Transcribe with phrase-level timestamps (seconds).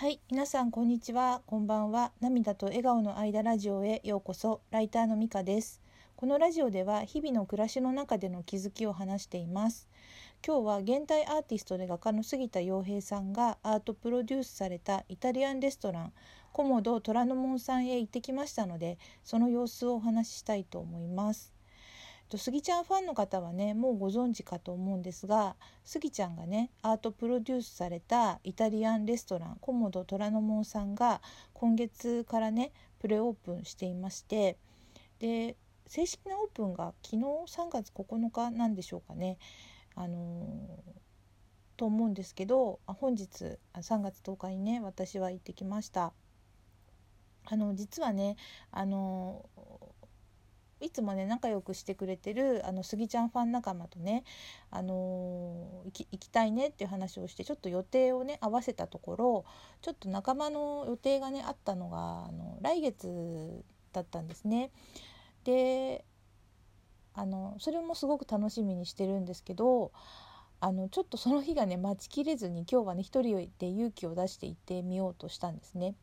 [0.00, 2.12] はい、皆さんこんにちは、こんばんは。
[2.22, 4.62] 涙と笑顔の間ラジオへようこそ。
[4.70, 5.82] ライターのみかです。
[6.16, 9.90] このラジオでは日々の暮らしの中での気づきを話しています。
[10.42, 16.12] 今日は現代アーティストで画家の杉田洋平さんがアートプロデュースされたイタリアンレストラン
[16.50, 21.59] コモド虎ノ門さんへ行ってきましたので、その様子をお話ししたいと思います。
[22.30, 31.20] とスギちゃんファンの方はねもうご存知かと思うんですがスギちゃんがねアートプロデュースされたイタリアンレストランコモド虎ノ門さんが
[31.52, 34.56] 今月からねプレオープンしていまして
[35.18, 35.56] で
[35.86, 39.38] 正式なオープンが昨日3月9日なんでしょうかね。
[39.96, 41.00] あのー
[41.80, 46.12] と思うんですけど本日3月10日にね私は行ってきました。
[47.46, 48.36] あの実はね
[48.70, 49.48] あの
[50.80, 54.24] いつもね仲良くしてくれてるあのスギちゃんファン仲間とね、
[54.70, 59.44] あのー行き行きたいねっていう話をしてちょっと予定をね合わせたところ
[59.82, 64.70] ちょっと仲間の予定がねあったのがあの来月だったんですね。
[65.44, 66.04] で
[67.14, 69.92] あのそれもすごく楽しみにしてるんですけど
[70.60, 75.94] あのちょっとその日がね待ちきれずに今日はね一人で勇気を出して行ってみようとしたんですね。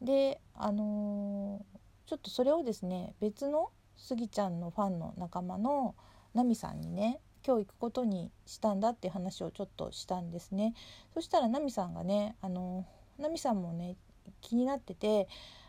[0.00, 3.70] であのーちょっとそれをですね別の
[4.02, 5.94] スギちゃんのファンの仲間の
[6.34, 10.74] ナミさんにね今日行くことにしたんだっていう話をちょっとしたんですね
[11.14, 12.84] そしたらナミさんがねあの
[13.18, 13.94] ナミさんもね
[14.40, 15.28] 気になってて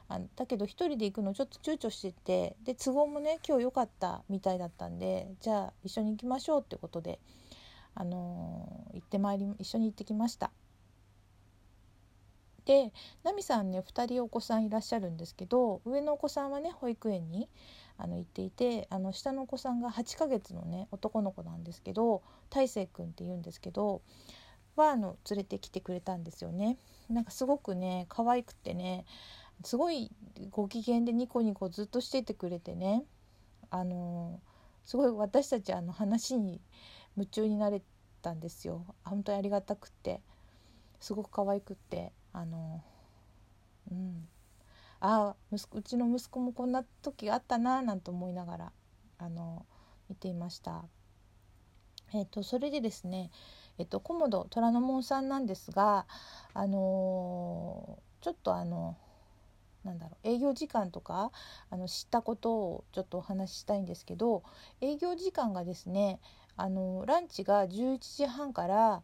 [0.10, 7.20] あだけど一人で行くのちょっと躊躇しててで都合もね今日良かったみたいだったんでじゃあ一緒に行きましょうってことで
[7.94, 10.52] あの行ってまいり一緒に行ってきました。
[12.66, 17.50] でナミさんね2人お子さんいらっしゃるんですけど上のお子さんはね保育園に
[17.98, 24.02] あの行っていてあの下のお子さんが8ヶ月のね男の子なんですけど大成くんって言うんですけど
[24.76, 26.78] はあの連れてきてくれたんですよね。
[27.10, 29.06] なんかすごくね可愛くてね
[29.64, 30.12] すごい
[30.50, 33.04] ご機嫌でニコニコずっとしててくれてね
[33.70, 34.40] あの
[34.86, 36.60] すごい私たちあの話に
[37.16, 37.82] 夢中になれ
[38.22, 40.22] たんですよ本当にありがたくって
[41.00, 42.84] すごく可愛くってあの
[43.92, 44.28] うん
[45.06, 48.72] ああうちの息子もこんな時があったななんて思いながら
[49.18, 49.66] あの
[50.08, 50.86] 見ていました。
[52.14, 53.30] えっ、とそれでですね
[53.78, 56.06] えっ、とコモド虎ノ門さんなんですが
[56.54, 58.96] あのちょっとあの
[59.84, 61.32] なんだろう営業時間とか
[61.70, 64.44] あの知ったことをちょっとお話ししたいんですけど
[64.80, 66.22] 営業時間がですね
[66.56, 69.02] あのランチが11時半から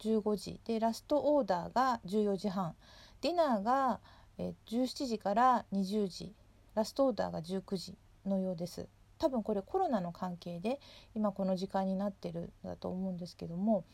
[0.00, 2.74] 15時でラストオーダーが14時半
[3.20, 4.00] ディナーが
[4.38, 6.34] え17時から20時
[6.74, 7.96] ラストオーダーが19時
[8.26, 10.80] のようです多分これコロナの関係で
[11.14, 13.84] 今この時間になってるんだと思うんですけども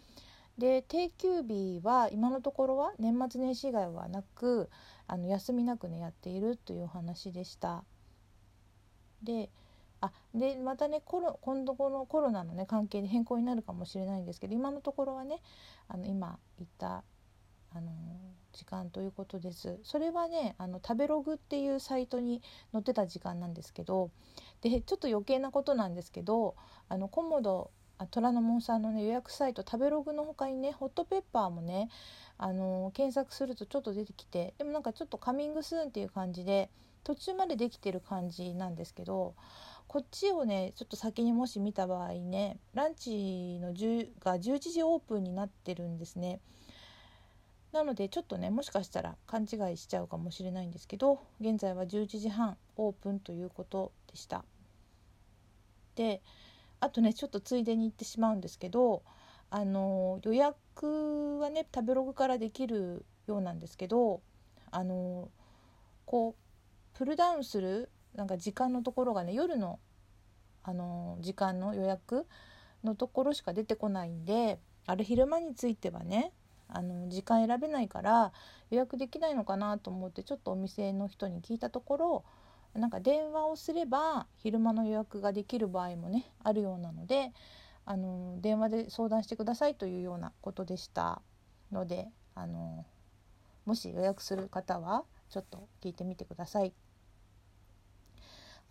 [0.59, 4.69] で定休日は今のところは年末年始以外はなく
[5.07, 7.83] あの休みなくねやっているというお話でした。
[9.23, 9.51] で
[10.01, 15.41] あでまたねコロ今度このコロナの、ね、関係で変更になるかもしれないんですけど今のところはね
[15.89, 17.05] あの今言った
[17.73, 17.91] あの
[18.53, 24.11] 時間ということですそれはねあの食べログっていうサイトに載ってた時間なんですけど
[24.61, 26.57] でちょっと余計なことなんですけど
[26.89, 27.71] あのコモド
[28.11, 31.91] 虎ノ門さんの、ね、予約サイト食べログの他にねホットペッパーもね
[32.39, 36.71] あの検索するとちょっと出てきてでもなんかちょっとカミングスーンっていう感じで
[37.05, 39.35] 途中までできてる感じなんですけど
[39.87, 43.73] こっちをねちょっと先にもし見た場合ねランチの
[44.21, 46.41] が11時オープンになってるんですね。
[47.73, 54.45] なのでちょっとねもしかしたら勘違いしちゃうかもしれないんですけど現在は11時半オープンということでした。
[55.95, 56.23] で
[56.81, 59.03] あとねちょっとついでに言ってしまうんですけど
[59.51, 64.23] あの予約はね食べログからできるようなんですけど
[64.71, 65.29] あの
[66.07, 69.79] こうプルダウンするなんか時間のところがね夜の
[70.63, 72.27] あの時間の予約
[72.85, 76.33] のところしか出てこないんであれ昼間についてはね
[76.73, 78.33] あの時間選べないから
[78.71, 82.25] 予約できないのかなと思ってちょっとお店の人に聞いたところ
[82.75, 87.33] なんか電話をすれば昼間の予約ができる場合もねあるようなので
[87.85, 91.23] あの電話で相談してくださいというようなことでした
[91.73, 92.85] のであの
[93.67, 96.73] もし予約する方はちょっと聞いてみてください。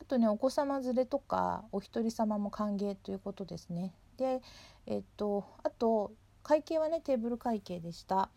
[0.01, 3.93] あとねお子様連れとかお一人様も歓迎ということですね。
[4.17, 4.41] で
[4.85, 6.13] えっとあと
[6.43, 8.29] 会計はねテーブル会計でした。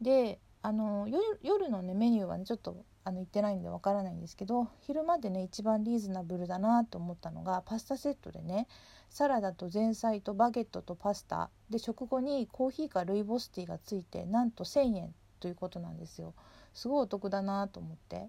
[0.00, 1.06] であの
[1.42, 8.66] 夜のねメニューはねちょっとあの言ってないんでわからないんですけど昼間でね一番リーズナブルだなと思ったのがパスタセットでね
[9.10, 16.32] サラダと前菜とバゲットとパスタで食後にコーヒーかルイボスティーがついてなんと1,000円ということなんですよ。
[16.72, 18.28] すごいお得だなと思って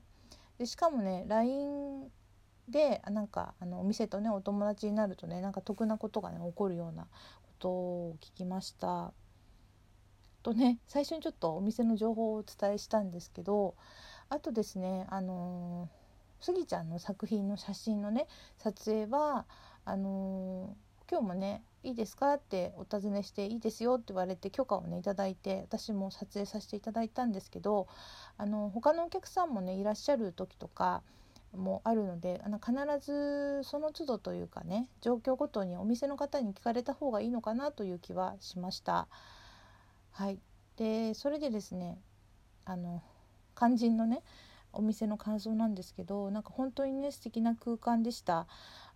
[0.57, 2.11] でしかもね LINE
[2.67, 7.07] でなんかあのお店とねお友達になるとねなんか得なことがね起こるような
[7.55, 9.13] ことを聞きました。
[10.43, 13.73] とね最初にちょっとお店の情報をお伝えしたんですけど
[14.29, 15.89] あとですねあの
[16.39, 19.47] スギちゃんの作品の写真のね撮影は
[19.85, 20.75] あの
[21.09, 27.87] 今日もねいいですかってお尋ねしていいですよって言われて許可をね頂いて私も撮影させていただいたんですけど
[28.37, 31.01] あの他のお客さんもねいらっしゃる時とか
[31.55, 39.07] もあるのであの必ずその都度というかね状況ごとにお店の方に聞かれた方がいいのかなという気はしました。
[40.11, 40.39] はい、
[40.77, 41.99] でそれでですね
[42.63, 43.01] あの
[43.55, 44.21] 肝心のね
[44.75, 48.47] お店の感想なんですけどなんか本当にね素敵な空間でした。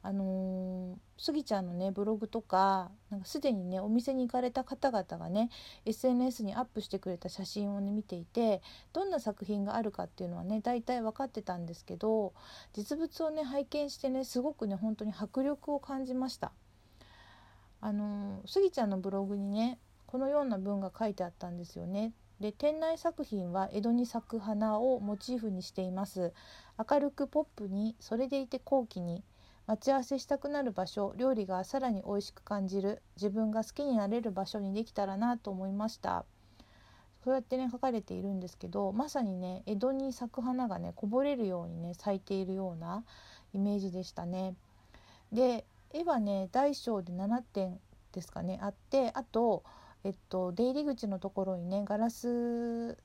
[0.01, 5.49] あのー、スギちゃんのねブログとかなんかすでにねお店に行かれた方々がね
[5.85, 8.61] SNS にアップしてくれた写真をね見ていて
[8.93, 12.33] どんな作品があるかっていうのはね大体分かってたんですけど
[12.73, 16.53] 実物をね拝見してねすごくね本当に迫力を感じました。
[17.81, 22.13] あのー、スギちゃんのブログにねこのような文が書いてあったんですよね。
[22.39, 26.33] で店内作品は江戸に咲く花をモチーフにしています。
[26.89, 29.23] 明るくポップにそれでいて高貴に
[29.69, 36.25] 待ち合わせしたくなる場所料理がさらに美味しく感じる自分が好きになれる場所にできたらなと思いました
[37.23, 43.03] そうやってね書かれているんですけどまさにね江戸に咲く花がねこぼれるようにね咲いているような
[43.53, 44.55] イメージでしたね
[45.31, 47.79] で絵はね大小で7点
[48.11, 49.63] ですかねあってあと
[50.03, 52.97] えっと出入り口のところにねガラス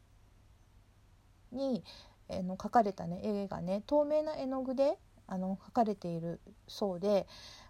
[1.52, 1.85] に
[2.29, 7.26] えの描かれたね絵がね透明な絵の具であの描かれているそうで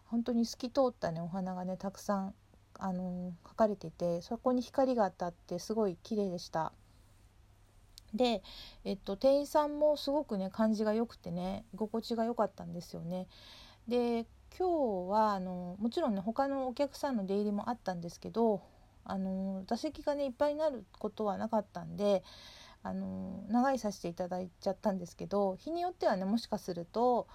[0.07, 2.35] 本当に透き通ったねお花がねたくさん
[2.79, 6.73] あの描かれててそこに光が当たってすごい綺麗でした。
[8.13, 8.45] で、
[8.85, 13.27] えっと、店員さんもすごくね感じが良くてね居心地が良かったんですよね。
[13.89, 14.27] で
[14.57, 18.63] 今日はあのもちろんね他のお客さんの出入りもあったんですけど
[19.05, 22.23] あの座席がねいっぱいになることはなかったんで
[22.83, 27.27] あの長居させていただいちゃったんですけど日によってはねもしかすると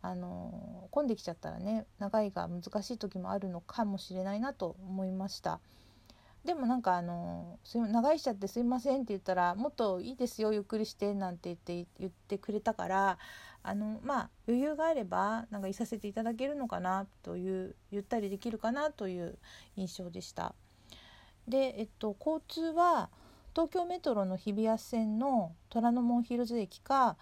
[0.00, 5.60] あの混んできちゃったらね長居が難しい時もあるのかもしれないなと思いました。
[6.44, 13.18] でもなんかあの「長居しちゃってすいません」って言ったら「もっといいですよゆっくりして」なんて言って言ってくれたから
[13.62, 19.38] あのまあ余裕があればなんかいさせていただけるのかなというゆったりできるかなという
[19.76, 20.54] 印象でした。
[21.48, 23.10] で、えっと、交通は
[23.54, 27.16] 東京メトロの日比谷線の虎ノ門ヒルズ駅か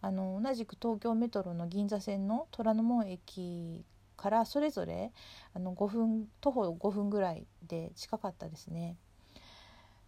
[0.00, 3.84] あの同じく東京メトロの銀座線の虎ノ門駅
[4.16, 5.12] からそれぞれ
[5.54, 8.96] あの5分徒歩5分ぐらいで近かったですね。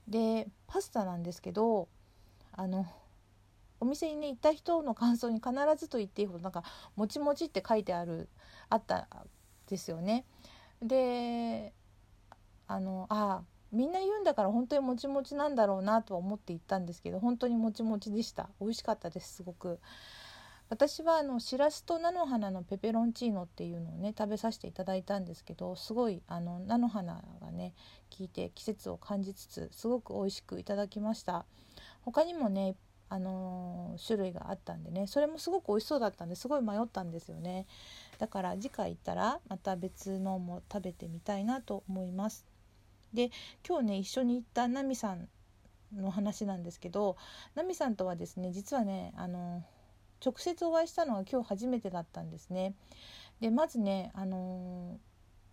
[0.08, 1.88] でパスタなんですけど
[2.52, 2.86] あの
[3.78, 6.64] お店にね行った人の感想に必ずと言っていいほどなんか
[6.96, 8.28] 「もちもち」って書いてある
[8.68, 9.08] あった
[9.68, 10.24] ですよね。
[10.82, 11.72] で
[12.70, 18.48] あのあみんな言うんだから本当にもちもちなんだろうなとは思って行ったんですけど本当にもちもちでした。
[18.60, 19.80] 美味しかったですすごく。
[20.68, 27.74] 私はあのしらすと菜の花のペペロンチーノっていうのをね食べさせていただいたんですけどすごいあの菜の花がね
[28.16, 31.44] 効いて季節を感じつつすごく美味しくいただきました。
[32.02, 32.76] 他にもね
[33.08, 37.66] あのー、種類があったんでねそれもすごく美味しそうだったんですごい迷ったんですよね。
[38.18, 42.49] だから次回行ったらまた別のも食べてみたいなと思います。
[43.12, 43.30] で
[43.66, 45.28] 今日ね一緒に行ったナミさん
[45.96, 47.16] の話なんですけど
[47.54, 49.62] ナミさんとはですね実はねあの
[50.24, 52.74] 直接お会いしたのは今日初めてだったんですね。
[53.40, 54.98] でまずねあの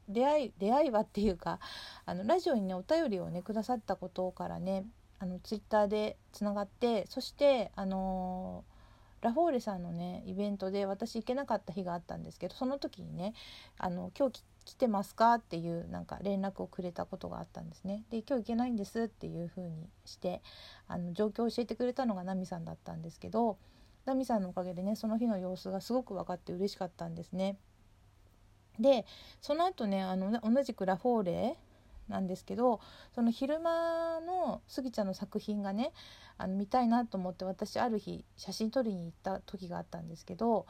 [0.10, 1.60] 出会い出会いはっていうか
[2.06, 4.86] あのラジオにねお便りをねくださったことからね
[5.20, 8.64] あのツイッターでつながってそしてあの
[9.22, 13.34] ラフォーレさんのねイベントで私行けなかった日があったんですけどその時にね
[13.78, 18.04] あの今日来てますか?」っていうなんか連絡をくれたことがあったんですね。
[18.10, 20.42] で今日行けないんですっていう風にして
[20.88, 23.58] あの状況を教えてくれたのがナミさんだったんですけど
[24.06, 27.58] ナミさんのおかげでねその日の様子がすごく分かって嬉しかったんですね。
[28.78, 29.06] で
[29.42, 31.58] その後ねあの同じくラフォーレ
[32.10, 32.80] なんですけど
[33.14, 35.94] その昼間のスギちゃんの作品がね
[36.38, 40.66] あの見たいなと思って私ある日写真撮りに行った時があったんですけど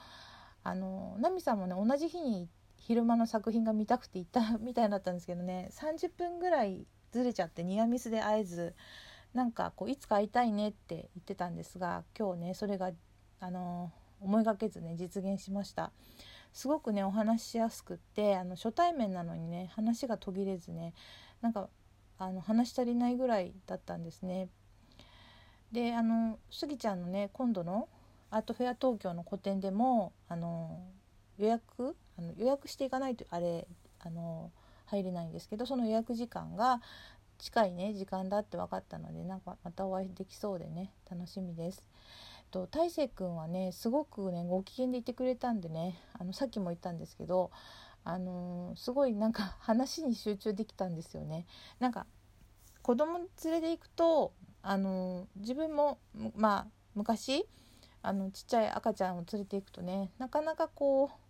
[0.63, 5.69] あのナミさんもね同じ日に行っ昼間の作品が見たくて行った みたいだったんですけどね。
[5.71, 8.75] 30分ぐらいずれちゃってニアミスで会えず
[9.33, 12.91] なんかこういつか会いたいねって言ってたんですが今日ねそれが
[13.39, 15.91] あの思いがけずね実現しました。
[16.53, 20.93] すごくねお話しやすくってあの初対面なのにね話が途切れずね
[21.41, 21.69] なんか
[22.17, 24.49] あの話し足りないぐらいだったんですね。
[25.71, 27.89] であのスギちゃんのね今度の
[28.29, 30.79] アートフェア東京の個展でもあの
[31.37, 33.67] 予約あの予約していかないとあれ
[33.99, 34.51] あの
[34.85, 36.81] 入れないんですけどその予約時間が
[37.37, 41.83] 近いね時間だって分かったのでなんかまたお会いできそうでね楽しみです。
[42.49, 47.51] と大成くんはねすごくねご機嫌でいてくれたんでねあのさっきも言ったんですけど
[48.05, 51.45] あのー、すごいなんか話に集中できたんですよね。
[51.79, 52.05] なんか
[52.81, 55.99] 子供連れで行くとあのー、自分も
[56.35, 57.45] まあ昔
[58.01, 61.26] あのちっちゃい赤ちゃんを連れていくとねなかなかこう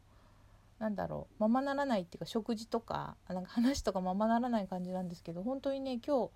[0.79, 6.31] なんだろうままならないっていうか食事とかなんか話とかままならない感じなんですけど本当にね今日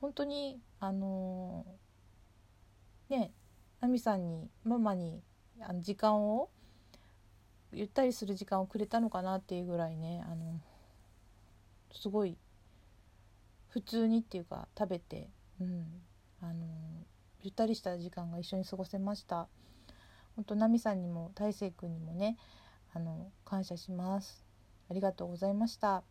[0.00, 3.32] 本当にあのー、ね
[3.80, 5.20] ナミさんにママに
[5.60, 6.50] あの時間を
[7.72, 10.60] ゆったりする時間をくれたのかなっていうぐらいねあの
[11.92, 12.36] すごい
[13.68, 15.28] 普通にっていうか食べて、
[15.60, 15.84] うん、
[16.40, 16.66] あの
[17.42, 19.48] ゆったりした時間が一緒に過ごせました。
[20.36, 22.36] 本当奈美さんにも大成君にもね
[22.94, 24.44] あの感謝します。
[24.90, 26.02] ありがとうございました。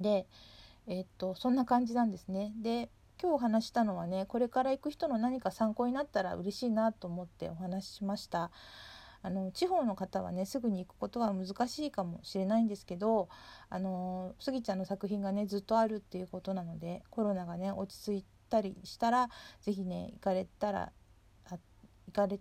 [0.00, 0.26] で
[0.86, 2.52] えー、っとそんな感じなんですね。
[2.62, 2.88] で
[3.20, 8.50] 今日話したのはねこれから行く人の何か参考になったら嬉しいなと思ってお話ししました。
[9.20, 13.28] あの地方の方はねすぐに行くことは難しいかもしれないんですけど
[13.68, 19.28] あのスギちゃんの作品がねずっとあるっていうことなのでコロナがね落ち着いたりしたら
[19.60, 20.92] 是非ね行かれたら
[22.06, 22.38] 行かれ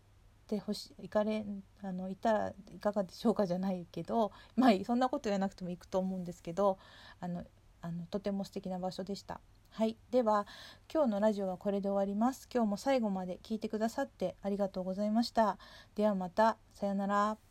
[0.48, 1.46] てほし行かれ
[1.84, 6.78] あのいたらいかがでしょうかじゃないけどまあそんなこと言わなくても行くと思うんですけど
[7.20, 7.44] あの
[7.82, 9.40] あのとても素敵な場所でした。
[9.70, 10.48] はい、では
[10.92, 12.50] 今日のラジオはこれで終わります。
[12.52, 15.60] 今日も最後まで聞いてくださってありがとうございました。
[15.94, 17.47] ではまたさようなら。